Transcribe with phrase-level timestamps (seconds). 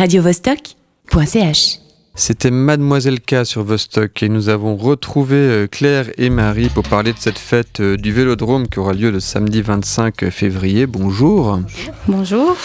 [0.00, 1.78] radiovostok.ch.
[2.14, 7.12] C'était Mademoiselle K sur Vostok et nous avons retrouvé euh, Claire et Marie pour parler
[7.12, 10.86] de cette fête euh, du Vélodrome qui aura lieu le samedi 25 février.
[10.86, 11.60] Bonjour.
[12.08, 12.56] Bonjour.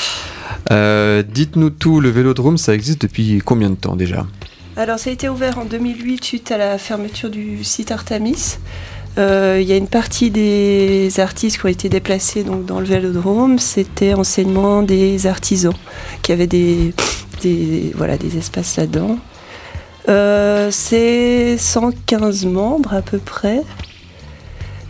[0.71, 4.25] Euh, Dites-nous tout, le Vélodrome, ça existe depuis combien de temps déjà?
[4.77, 8.59] Alors ça a été ouvert en 2008 suite à la fermeture du site Artemis.
[9.17, 12.85] Euh, Il y a une partie des artistes qui ont été déplacés donc, dans le
[12.85, 13.59] Vélodrome.
[13.59, 15.73] C'était enseignement des artisans
[16.21, 16.93] qui avaient des,
[17.45, 19.17] des, voilà, des espaces là-dedans.
[20.09, 23.57] Euh, c'est 115 membres à peu près.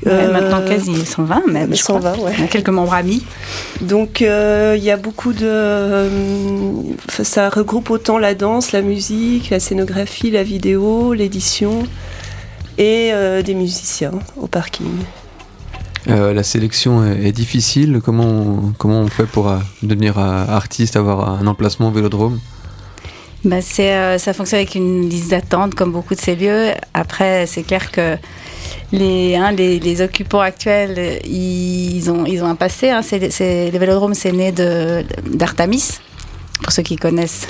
[0.05, 1.71] Ouais, Euh, maintenant quasi 120 même.
[1.73, 2.25] je 120, crois.
[2.25, 2.33] ouais.
[2.37, 3.23] Il y a quelques membres amis.
[3.81, 5.47] Donc euh, il y a beaucoup de...
[5.47, 6.09] euh,
[7.23, 11.83] ça regroupe autant la danse, la musique, la scénographie, la vidéo, l'édition
[12.77, 14.91] et euh, des musiciens au parking.
[16.07, 18.01] Euh, La sélection est, est difficile.
[18.03, 22.39] Comment on, comment on fait pour euh, devenir euh, artiste, avoir un emplacement au Vélodrome?
[23.61, 26.71] C'est, euh, ça fonctionne avec une liste d'attente comme beaucoup de ces lieux.
[26.95, 28.17] Après, c'est clair que
[28.91, 32.89] les, hein, les, occupants actuels, ils ont, ils ont un passé.
[32.89, 33.01] Hein.
[33.03, 35.99] C'est, c'est- le Vélodrome, c'est né d'Artamis.
[36.63, 37.47] Pour ceux qui connaissent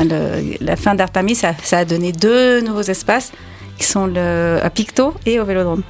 [0.59, 3.31] la fin d'Artamis, ça, a donné deux nouveaux espaces
[3.77, 5.83] qui sont à Picto et au Vélodrome.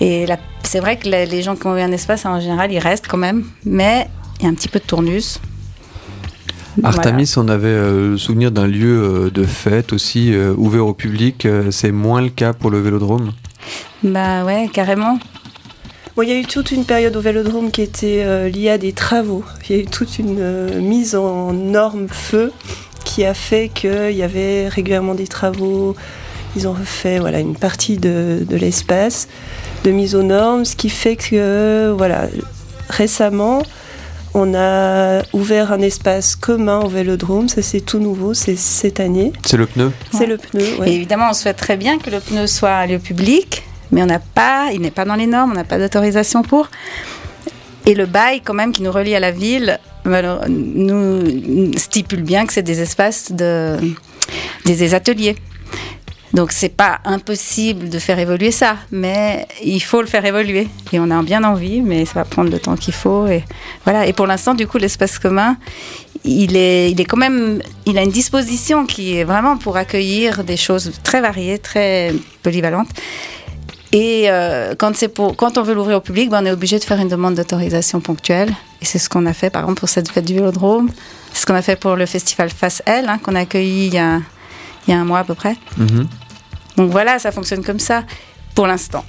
[0.00, 2.72] Et la- c'est vrai que la- les gens qui ont eu un espace, en général,
[2.72, 4.06] ils restent quand même, mais
[4.38, 5.40] il y a un petit peu de tournus.
[6.84, 10.94] Artemis, on avait euh, le souvenir d'un lieu euh, de fête aussi euh, ouvert au
[10.94, 11.44] public.
[11.44, 13.32] Euh, c'est moins le cas pour le Vélodrome?
[14.04, 15.18] Bah ouais, carrément.
[16.14, 18.78] Bon, il y a eu toute une période au Vélodrome qui était euh, liée à
[18.78, 19.42] des travaux.
[19.68, 22.52] Il y a eu toute une euh, mise en norme feu
[23.04, 25.96] qui a fait qu'il y avait régulièrement des travaux.
[26.56, 29.28] Ils ont refait voilà, une partie de, de l'espace
[29.84, 32.28] de mise aux normes, ce qui fait que voilà,
[32.88, 33.62] récemment,
[34.34, 37.48] on a ouvert un espace commun au Vélodrome.
[37.48, 39.32] Ça, c'est tout nouveau, c'est cette année.
[39.44, 40.64] C'est le pneu C'est le pneu.
[40.86, 44.18] évidemment, on souhaite très bien que le pneu soit un lieu public, mais on n'a
[44.18, 46.68] pas, il n'est pas dans les normes, on n'a pas d'autorisation pour.
[47.86, 52.46] Et le bail, quand même, qui nous relie à la ville, alors, nous stipule bien
[52.46, 53.76] que c'est des espaces de,
[54.64, 55.36] des, des ateliers.
[56.34, 60.68] Donc c'est pas impossible de faire évoluer ça, mais il faut le faire évoluer.
[60.92, 63.26] Et on a bien envie, mais ça va prendre le temps qu'il faut.
[63.26, 63.44] Et
[63.84, 64.06] voilà.
[64.06, 65.56] Et pour l'instant, du coup, l'espace commun,
[66.24, 70.44] il est, il est quand même, il a une disposition qui est vraiment pour accueillir
[70.44, 72.12] des choses très variées, très
[72.42, 72.90] polyvalentes.
[73.92, 76.78] Et euh, quand, c'est pour, quand on veut l'ouvrir au public, ben, on est obligé
[76.78, 78.52] de faire une demande d'autorisation ponctuelle.
[78.82, 80.90] Et c'est ce qu'on a fait, par exemple, pour cette fête du Vélodrome.
[81.32, 83.94] C'est ce qu'on a fait pour le festival Face L, hein, qu'on a accueilli il
[83.94, 84.20] y a,
[84.88, 85.56] il y a un mois à peu près.
[85.76, 86.08] Mhm.
[86.76, 88.02] Donc voilà, ça fonctionne comme ça
[88.54, 89.04] pour l'instant.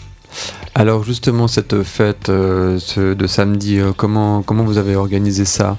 [0.75, 5.77] Alors justement, cette fête euh, ce- de samedi, euh, comment, comment vous avez organisé ça?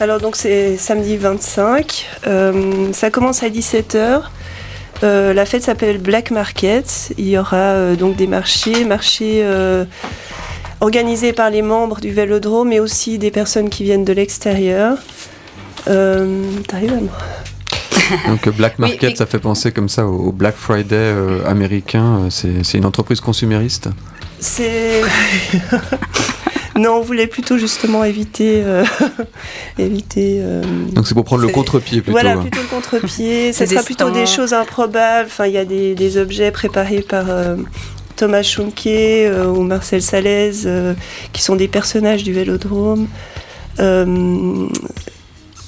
[0.00, 4.22] Alors donc c'est samedi 25, Euh, ça commence à 17h.
[5.02, 7.12] la fête s'appelle Black Market.
[7.18, 9.84] Il y aura euh, donc des marchés, marchés euh,
[10.80, 14.96] organisés par les membres du Vélodrome, mais aussi des personnes qui viennent de l'extérieur.
[15.88, 17.12] Euh, T'arrives à moi
[18.28, 21.44] Donc euh, Black Oui, Market, et- ça fait penser comme ça au Black Friday euh,
[21.46, 22.28] américain.
[22.44, 23.88] Euh, C'est une entreprise consumériste.
[24.40, 25.00] C'est
[26.76, 28.84] non, on voulait plutôt justement éviter euh,
[29.78, 30.38] éviter.
[30.42, 30.62] euh,
[30.92, 32.12] Donc c'est pour prendre le contre-pied plutôt.
[32.12, 32.40] Voilà, hein.
[32.42, 33.52] plutôt le contre-pied.
[33.52, 35.26] Ça sera plutôt des choses improbables.
[35.26, 37.56] Enfin, il y a des, des objets préparés par euh,
[38.16, 40.94] Thomas Schunke euh, ou Marcel Salez, euh,
[41.32, 43.06] qui sont des personnages du Vélodrome.
[43.80, 44.66] Euh,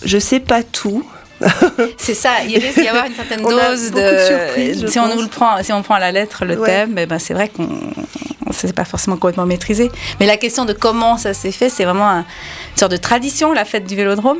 [0.04, 1.02] je sais pas tout.
[1.98, 5.20] C'est ça, il risque d'y avoir une certaine dose de surprises, je si on nous
[5.22, 6.66] le prend, si on prend à la lettre le Ouais.
[6.66, 7.68] thème, eh ben c'est vrai qu'on
[8.52, 9.90] c'est pas forcément complètement maîtrisé.
[10.20, 13.52] Mais la question de comment ça s'est fait, c'est vraiment un- une sorte de tradition,
[13.52, 14.38] la fête du Vélodrome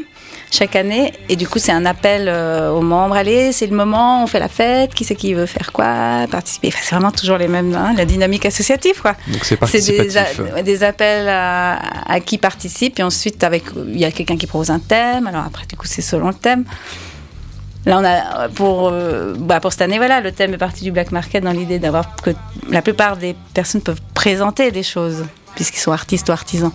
[0.50, 1.12] chaque année.
[1.28, 3.16] Et du coup, c'est un appel euh, aux membres.
[3.16, 4.94] Allez, c'est le moment, on fait la fête.
[4.94, 6.26] Qui c'est qui veut faire quoi?
[6.30, 6.68] Participer.
[6.68, 9.14] Enfin, c'est vraiment toujours les mêmes, hein, la dynamique associative, quoi.
[9.28, 10.40] Donc c'est des, participatif.
[10.56, 14.46] a- des appels à, à qui participe et ensuite avec il y a quelqu'un qui
[14.46, 15.26] propose un thème.
[15.26, 16.64] Alors après du coup c'est selon le thème.
[17.84, 20.90] Là on a pour euh, bah, pour cette année voilà le thème est parti du
[20.90, 22.30] black market dans l'idée d'avoir que
[22.68, 25.24] la plupart des personnes peuvent présenter des choses
[25.54, 26.72] puisqu'ils sont artistes ou artisans.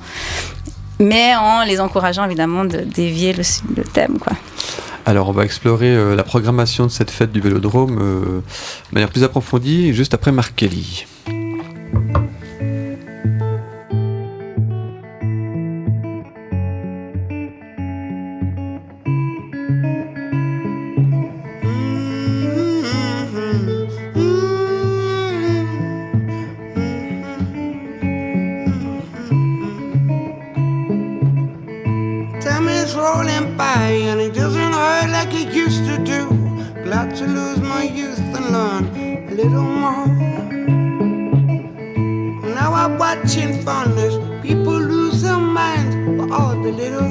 [1.01, 4.33] Mais en les encourageant évidemment de dévier le, thème quoi.
[5.05, 8.41] Alors on va explorer euh, la programmation de cette fête du Vélodrome euh,
[8.89, 11.07] de manière plus approfondie juste après Marc Kelly.
[43.63, 47.10] Fondness, people lose their minds for all the little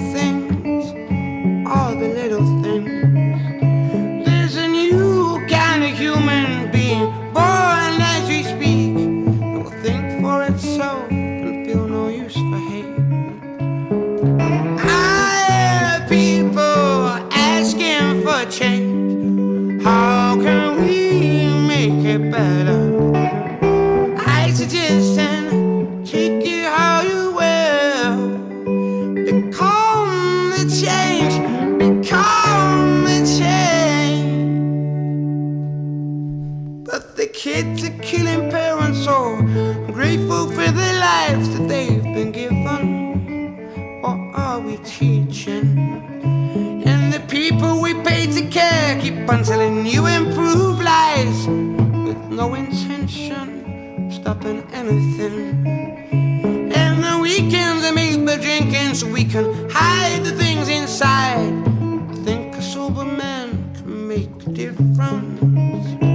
[37.40, 44.02] kids are killing parents, so I'm grateful for the lives that they've been given.
[44.02, 45.78] What are we teaching?
[46.84, 51.46] And the people we pay to care keep on telling you improve lies
[52.06, 53.46] with no intention
[54.06, 55.66] of stopping anything.
[56.74, 61.54] And the weekends are made for drinking so we can hide the things inside.
[62.10, 66.09] I think a sober man can make a difference.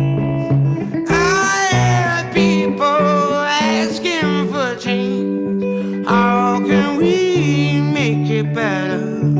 [8.35, 9.34] get better.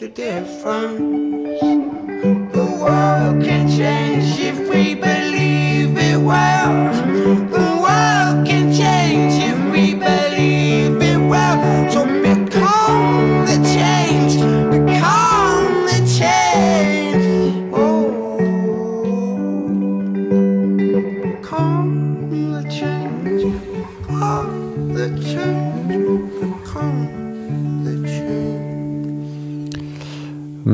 [0.00, 1.60] The difference.
[2.54, 6.99] The world can change if we believe it well.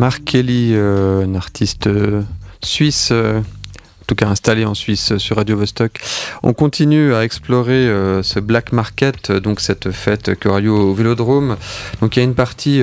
[0.07, 2.23] Mark Kelly, euh, un artiste euh,
[2.63, 5.99] suisse, euh, en tout cas installé en Suisse sur Radio Vostok.
[6.45, 7.91] On continue à explorer
[8.23, 11.57] ce Black Market, donc cette fête qui aura lieu au Vélodrome.
[12.01, 12.83] Donc il y a une partie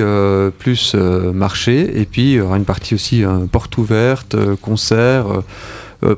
[0.58, 5.24] plus marché et puis il y aura une partie aussi porte ouverte, concert.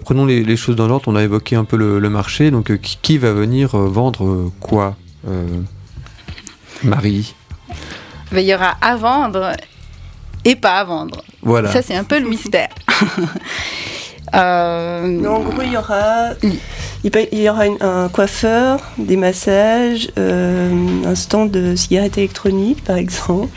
[0.05, 3.19] prenons les, choses dans l'ordre, on a évoqué un peu le, marché, donc qui, qui
[3.19, 4.97] va venir vendre quoi
[6.83, 7.37] Marie?
[8.33, 9.53] Mais il y aura à vendre
[10.47, 11.23] et pas à vendre.
[11.43, 11.71] Voilà.
[11.71, 12.69] Ça, c'est un peu le mystère.
[14.35, 16.31] Euh, Mais en gros, il y aura,
[17.05, 20.69] il y aura une- un coiffeur, des massages, euh,
[21.07, 23.49] un stand de cigarettes électroniques, par exemple,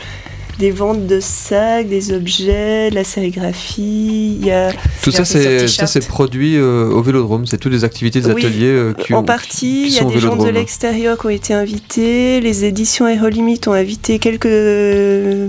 [0.60, 4.36] des ventes de sacs, des objets, de la sérigraphie.
[4.40, 4.70] Il y a
[5.02, 5.70] Tout ça, c'est t-shirts.
[5.70, 7.46] ça, c'est produit euh, au Vélodrome.
[7.46, 10.04] C'est toutes les activités des Oui, ateliers euh, qui en ont- partie, il y a
[10.04, 12.40] des gens de l'extérieur qui ont été invités.
[12.40, 14.46] Les éditions Aérolimite ont invité quelques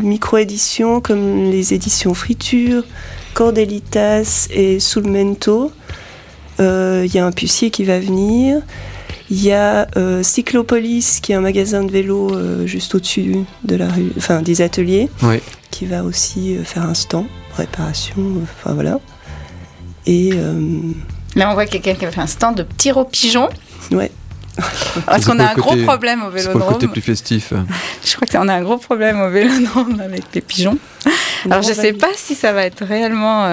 [0.01, 2.83] micro-éditions comme les éditions Friture,
[3.33, 5.71] Cordelitas et Sulmento.
[6.59, 8.61] Euh, Il y a un pucier qui va venir.
[9.33, 13.75] Il y a euh, Cyclopolis, qui est un magasin de vélo euh, juste au-dessus de
[13.77, 15.39] la rue, enfin des ateliers, Oui.
[15.71, 18.99] qui va aussi euh, faire un stand, réparation, enfin voilà.
[20.05, 20.79] Et euh,
[21.35, 23.47] Là, on voit quelqu'un qui va faire un stand de tir aux pigeons.
[23.91, 24.11] ouais,
[25.05, 26.91] Parce C'est qu'on a un gros problème au C'est pour le côté vélodrome.
[26.91, 27.53] plus festif.
[28.03, 30.77] Je crois qu'on a un gros problème au vélodrome avec les pigeons.
[31.45, 33.45] Alors, je Non, sais pas si ça va être réellement.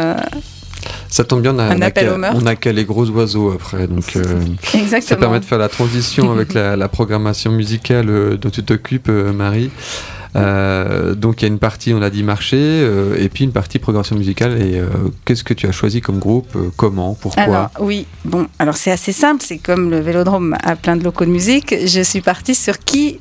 [1.11, 2.39] Ça tombe bien, on a, on qu'à- au meurtre.
[2.43, 3.87] on a qu'à les gros oiseaux après.
[3.87, 4.23] Donc, euh,
[5.01, 9.09] ça permet de faire la transition avec la, la programmation musicale euh, dont tu t'occupes,
[9.09, 9.71] euh, Marie.
[10.37, 13.53] Euh, donc, il y a une partie, on l'a dit, marché, euh, et puis une
[13.53, 14.61] partie programmation musicale.
[14.61, 14.87] Et euh,
[15.25, 17.43] qu'est-ce que tu as choisi comme groupe Comment Pourquoi?
[17.43, 21.25] Alors oui, bon, alors c'est assez simple, c'est comme le Vélodrome a plein de locaux
[21.25, 23.19] de musique, je suis partie sur qui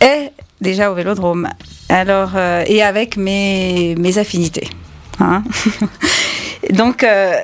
[0.00, 1.48] est déjà au Vélodrome.
[1.88, 2.30] Alors
[2.66, 4.68] et avec mes, mes affinités.
[5.20, 5.42] hein.
[6.72, 7.34] Donc euh,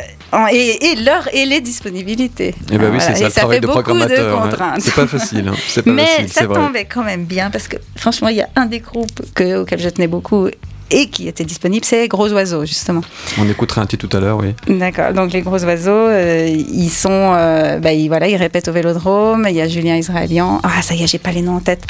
[0.52, 2.54] et, et l'heure et les disponibilités.
[2.72, 3.14] Eh ben oui, Voilà.
[3.14, 4.38] c'est ça Et le travail fait de beaucoup programmateur.
[4.42, 4.48] hein.
[4.50, 4.80] contraintes.
[4.80, 5.48] C'est pas facile.
[5.48, 5.54] hein.
[5.68, 6.54] C'est pas Mais facile, ça vrai.
[6.54, 9.80] tombait quand même bien parce que franchement, il y a un des groupes que, auxquels
[9.80, 10.48] je tenais beaucoup
[10.92, 13.00] et qui était disponible, c'est Gros Oiseaux justement.
[13.38, 14.54] On écoutera un titre tout à l'heure, oui.
[14.66, 15.12] D'accord.
[15.12, 19.46] Donc les gros oiseaux, euh, ils sont, euh, bah, ils, voilà, ils répètent au Vélodrome.
[19.48, 20.60] Il y a Julien Israélian.
[20.64, 21.84] Ah ça y est, j'ai pas les noms en tête.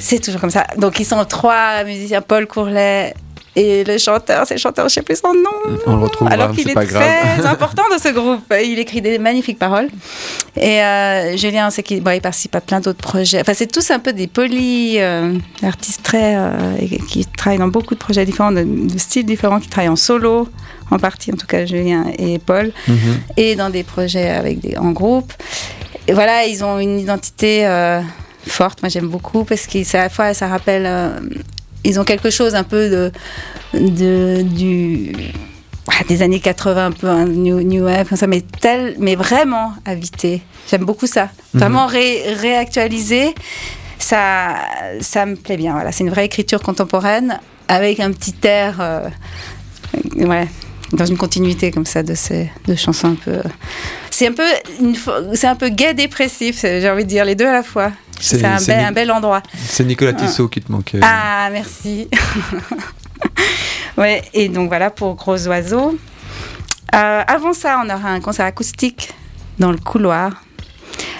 [0.00, 0.66] C'est toujours comme ça.
[0.76, 3.14] Donc ils sont trois musiciens Paul Courlet,
[3.54, 5.76] Et le chanteur, c'est le chanteur, je sais plus son nom.
[5.86, 7.02] On le retrouve, Alors qu'il c'est est, pas grave.
[7.38, 8.40] très important dans ce groupe.
[8.64, 9.88] Il écrit des magnifiques paroles.
[10.56, 13.40] Et euh, Julien, c'est qu'il bon, il participe à plein d'autres projets.
[13.42, 16.50] Enfin, c'est tous un peu des polis euh, artistes très euh,
[17.10, 20.48] qui travaillent dans beaucoup de projets différents, de, de styles différents, qui travaillent en solo,
[20.90, 22.96] en partie en tout cas Julien et Paul, Mhm.
[23.36, 25.30] et dans des projets avec des en groupe.
[26.08, 28.00] Et voilà, ils ont une identité euh,
[28.46, 28.80] forte.
[28.82, 30.86] Moi, j'aime beaucoup parce qu'à la fois, ça rappelle.
[31.84, 33.12] Euh, ils ont quelque chose un peu de,
[33.74, 35.12] de du
[35.88, 39.16] ah, des années 80, un peu un new, new wave, comme ça, mais tel, mais
[39.16, 40.42] vraiment habité.
[40.70, 41.28] J'aime beaucoup ça.
[41.54, 43.34] Vraiment ré- réactualisé.
[43.98, 44.56] Ça,
[45.00, 45.72] ça me plaît bien.
[45.72, 49.08] Voilà, c'est une vraie écriture contemporaine avec un petit air, euh,
[50.16, 50.46] ouais,
[50.92, 53.40] dans une continuité comme ça de ces de chansons un peu.
[54.10, 54.46] C'est un peu,
[55.34, 56.60] c'est un peu gay dépressif.
[56.62, 57.90] J'ai envie de dire les deux à la fois.
[58.22, 59.42] C'est- un, bel- Ni- un bel endroit.
[59.66, 61.00] C'est Nicolas Tissot qui te manquait.
[61.02, 62.08] Ah, merci.
[63.96, 65.96] ouais, et donc voilà pour Gros Oiseaux.
[66.94, 69.10] Euh, avant ça, on aura un concert acoustique
[69.58, 70.42] dans le couloir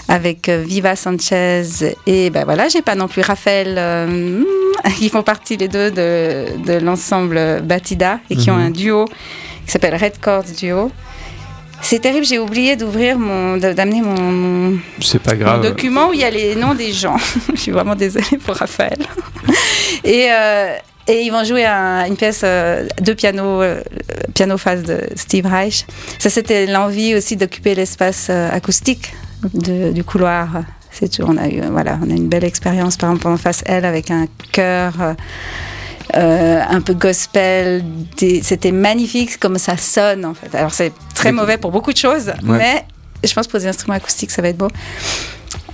[0.09, 1.63] avec euh, Viva Sanchez
[2.07, 4.43] et ben voilà, j'ai pas non plus Raphaël euh,
[4.99, 8.67] qui font partie les deux de, de l'ensemble Batida et qui ont Mhm.
[8.67, 9.05] un duo
[9.65, 10.91] qui s'appelle Red Chords Duo.
[11.85, 15.63] C'est terrible, j'ai oublié d'ouvrir mon, d'amener mon, mon- C'est pas un grave.
[15.63, 17.17] document où il y a les noms des gens.
[17.55, 18.99] Je suis vraiment désolée pour Raphaël.
[20.05, 20.75] et, euh,
[21.09, 23.83] et ils vont jouer un- une pièce euh, de piano, euh,
[24.33, 25.85] piano phase de Steve Reich.
[26.19, 29.13] Ça, c'était l'envie aussi d'occuper l'espace euh, acoustique
[29.53, 30.63] de- du couloir.
[30.93, 31.25] C'est tout.
[31.27, 34.11] On a eu, voilà, on a une belle expérience, par exemple, en face L avec
[34.11, 34.93] un chœur.
[36.17, 37.83] Euh, un peu gospel,
[38.17, 40.55] des- c'était magnifique comme ça sonne en fait.
[40.57, 42.59] Alors c'est très mauvais pour beaucoup de choses, Ouais.
[42.59, 42.85] mais
[43.25, 44.69] je pense pour des instruments acoustiques ça va être beau.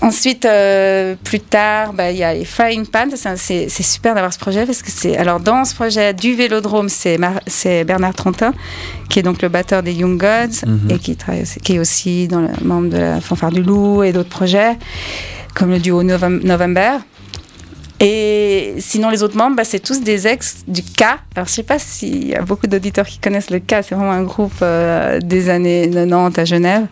[0.01, 3.07] Ensuite, euh, plus tard, bah, il y a les Frying Pan.
[3.37, 5.17] C'est super d'avoir ce projet parce que c'est.
[5.17, 8.55] Alors, dans ce projet du Vélodrome, c'est Bernard Trontin,
[9.09, 10.91] qui est donc le batteur des Young Gods Mhm.
[10.91, 14.05] et qui, travaille aussi- qui est aussi dans le membre de la Fanfare du Loup
[14.05, 14.77] et d'autres projets,
[15.55, 16.99] comme le duo Novem- November.
[18.01, 21.03] Et sinon, les autres membres, bah, c'est tous des ex du K.
[21.35, 23.83] Alors, je sais pas s'il y a beaucoup d'auditeurs qui connaissent le K.
[23.83, 26.87] C'est vraiment un groupe euh, des années 90 à Genève.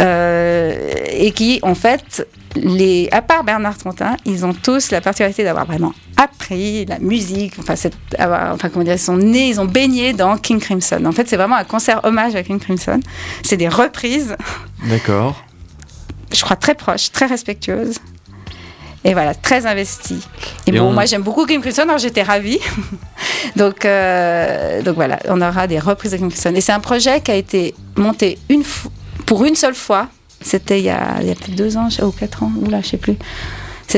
[0.00, 5.44] Euh, et qui, en fait, les, à part Bernard Trontin, ils ont tous la particularité
[5.44, 7.54] d'avoir vraiment appris la musique.
[7.58, 7.74] Enfin,
[8.18, 11.04] avoir- enfin, comment dire, ils sont nés, ils ont baigné dans King Crimson.
[11.04, 13.00] En fait, c'est vraiment un concert hommage à King Crimson.
[13.42, 14.34] C'est des reprises
[14.88, 15.44] D'accord.
[16.32, 17.98] je crois, très proche, très respectueuse.
[19.04, 20.20] Et voilà, très investie.
[20.66, 22.60] Et, Et bon, on- moi j'aime beaucoup Kim Crimson, alors j'étais ravie.
[23.56, 26.52] donc, euh, donc voilà, on aura des reprises de Kim Crimson.
[26.54, 28.62] Et c'est un projet qui a été monté une
[29.26, 30.08] pour une seule fois.
[30.40, 32.68] C'était il, y a- il y a plus de deux ans, ou quatre ans, ou
[32.68, 33.16] là, je sais plus.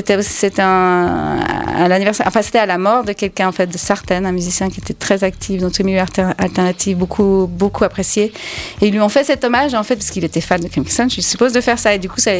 [0.02, 1.38] C'était un
[1.76, 4.80] à enfin c'était à la mort de quelqu'un en fait de Sartène, un musicien qui
[4.80, 8.32] était très actif dans tous les milieux alter- alternatifs, beaucoup beaucoup apprécié.
[8.80, 11.06] Et ils lui ont fait cet hommage en fait parce qu'il était fan de Crimson,
[11.08, 11.94] je suppose de faire ça.
[11.94, 12.32] Et du coup ça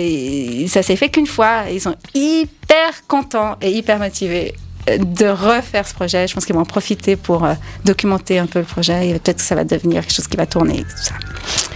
[0.69, 1.65] ça s'est fait qu'une fois.
[1.71, 4.55] Ils sont hyper contents et hyper motivés
[4.89, 6.27] euh, de refaire ce projet.
[6.27, 9.39] Je pense qu'ils vont en profiter pour euh, documenter un peu le projet et peut-être
[9.39, 10.79] que ça va devenir quelque chose qui va tourner.
[10.83, 11.15] tout ça.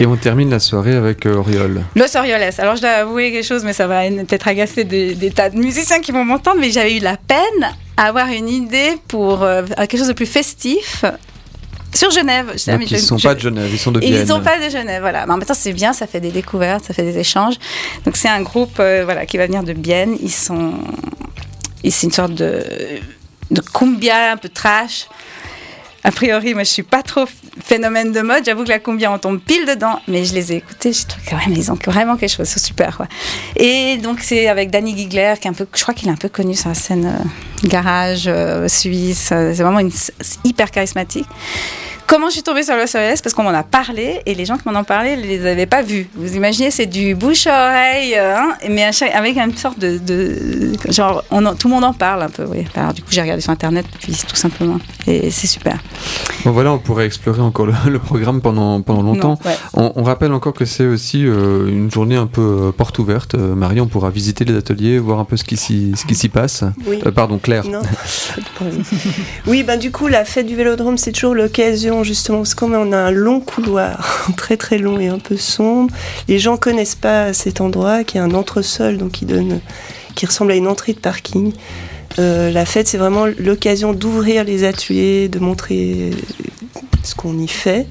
[0.00, 1.82] Et on termine la soirée avec euh, Oriol.
[1.96, 2.50] Los Orioles.
[2.58, 5.56] Alors, je dois avouer quelque chose, mais ça va peut-être agacer des, des tas de
[5.58, 7.38] musiciens qui vont m'entendre, mais j'avais eu la peine
[7.96, 11.04] à avoir une idée pour euh, quelque chose de plus festif
[11.92, 12.50] sur Genève.
[12.52, 14.20] Je sais, Donc mais ils je- sont je- pas de Genève, ils sont de Vienne.
[14.22, 15.26] ils sont pas de Genève, voilà.
[15.26, 17.56] Mais en même temps, c'est bien, ça fait des découvertes, ça fait des échanges.
[18.04, 20.16] Donc, c'est un groupe euh, voilà, qui va venir de Bienne.
[20.22, 20.74] Ils sont.
[21.82, 22.62] C'est une sorte de,
[23.50, 25.08] de cumbia un peu trash.
[26.04, 27.24] A priori, moi, je suis pas trop
[27.62, 28.44] phénomène de mode.
[28.44, 30.00] J'avoue que la cumbia, on tombe pile dedans.
[30.06, 30.92] Mais je les ai écoutés.
[30.92, 32.46] J'ai trouvé quand même, ils ont vraiment quelque chose.
[32.48, 33.02] C'est super.
[33.56, 36.16] Et donc, c'est avec Danny Gigler, qui est un peu, je crois qu'il est un
[36.16, 39.30] peu connu sur la scène euh, garage euh, suisse.
[39.32, 39.92] Euh, C'est vraiment une,
[40.44, 41.26] hyper charismatique.
[42.08, 44.56] Comment je suis tombée sur Los Angeles Parce qu'on m'en a parlé et les gens
[44.56, 46.08] qui m'en ont parlé ne les avaient pas vus.
[46.14, 49.98] Vous imaginez, c'est du bouche à oreille, hein, mais avec une sorte de.
[49.98, 52.64] de- genre, on en- tout le monde en parle un peu, oui.
[52.74, 54.78] Alors, du coup, j'ai regardé sur Internet, puis tout simplement.
[55.06, 55.76] Et c'est super.
[56.46, 59.38] Bon voilà, on pourrait explorer encore le, le programme pendant, pendant longtemps.
[59.44, 59.56] Non, ouais.
[59.74, 63.34] On, on rappelle encore que c'est aussi euh, une journée un peu euh, porte ouverte.
[63.34, 66.64] Euh, Marie, on pourra visiter les ateliers, voir un peu ce qui s'y passe.
[66.86, 67.00] Oui.
[67.04, 67.66] Euh, pardon, Claire.
[67.66, 68.82] Non, pas de problème.
[69.46, 72.96] Oui, ben du coup, la fête du Vélodrome, c'est toujours l'occasion, justement, parce qu'on a
[72.96, 75.92] un long couloir, très très long et un peu sombre.
[76.28, 79.60] Les gens connaissent pas cet endroit, qui est un entresol, donc qui donne,
[80.14, 81.52] qui ressemble à une entrée de parking.
[82.18, 86.10] Euh, la fête, c'est vraiment l'occasion d'ouvrir les ateliers, de montrer
[87.04, 87.86] ce qu'on y fait.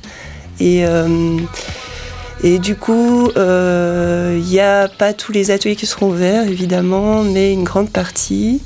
[0.59, 1.37] Et, euh,
[2.43, 7.53] du coup, euh, il n'y a pas tous les ateliers qui seront ouverts, évidemment, mais
[7.53, 8.61] une grande partie.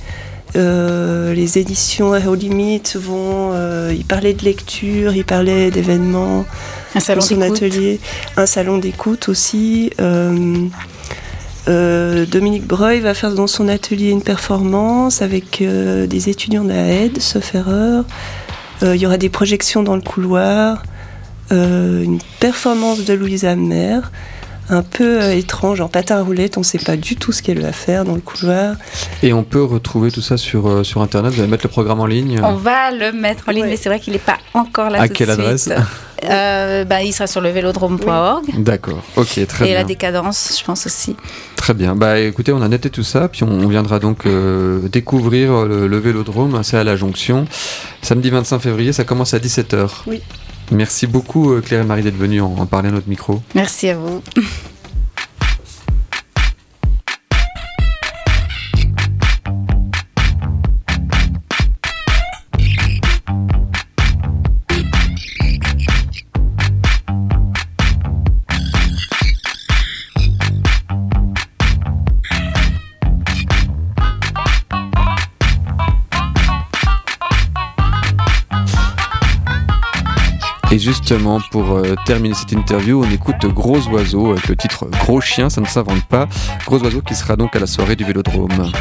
[0.56, 6.46] Euh, les éditions Aero Limit vont euh, y parler de lecture, y parler d'événements.
[6.94, 8.00] Un salon dans son atelier.
[8.36, 9.92] Un salon d'écoute aussi.
[10.02, 10.68] Euh,
[11.68, 16.88] euh, Dominique Breuil va faire dans son atelier une performance avec des étudiants de la
[16.88, 18.06] aide, sauf erreur.
[18.82, 20.82] Il y aura des projections dans le couloir,
[21.52, 24.00] une performance de Louise Amner,
[24.70, 27.42] un peu euh, étrange en patin à roulette, on ne sait pas du tout ce
[27.42, 28.76] qu'elle va faire dans le couloir.
[29.24, 31.34] Et on peut retrouver tout ça sur, euh, sur Internet.
[31.34, 32.40] Vous allez mettre le programme en ligne.
[32.44, 33.70] On va le mettre en ligne, Ouais.
[33.70, 35.40] mais c'est vrai qu'il n'est pas encore là À tout de quelle suite.
[35.40, 35.70] adresse
[36.24, 38.46] Euh, bah, Il sera sur le vélodrome.org.
[38.60, 39.78] D'accord, ok, très Et bien.
[39.80, 41.16] la décadence, je pense aussi.
[41.56, 41.96] Très bien.
[41.96, 45.88] Bah écoutez, on a noté tout ça, puis on, on viendra donc euh, découvrir le,
[45.88, 47.46] le Vélodrome, c'est à la Jonction.
[48.04, 49.90] Samedi 25 février, ça commence à 17h.
[50.08, 50.22] Oui.
[50.72, 53.42] Merci beaucoup euh, Claire et Marie d'être venues en, en parler à notre micro.
[53.56, 54.22] Merci à vous.
[80.82, 85.50] justement, pour euh, terminer cette interview, on écoute Gros Oiseau avec le titre Gros Chien,
[85.50, 86.28] ça ne s'invente pas.
[86.66, 88.72] Gros Oiseau qui sera donc à la soirée du Vélodrome.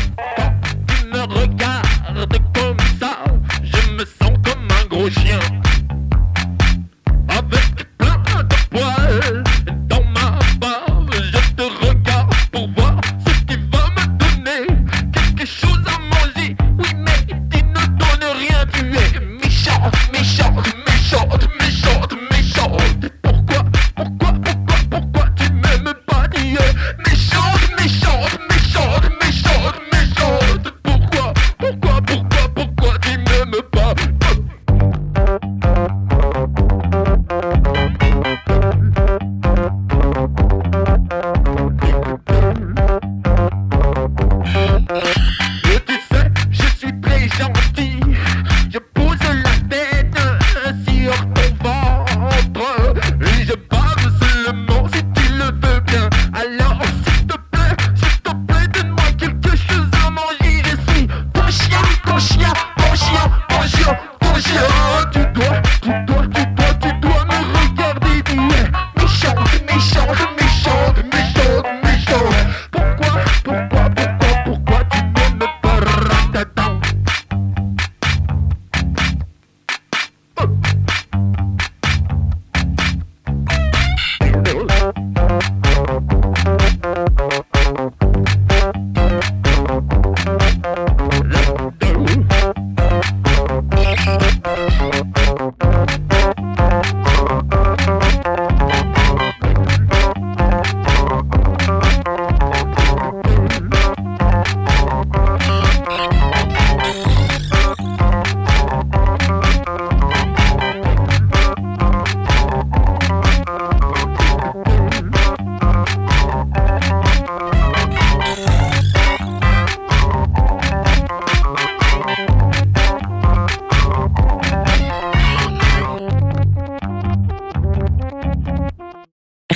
[64.40, 64.69] Chien,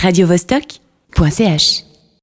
[0.04, 1.93] radiovostok.ch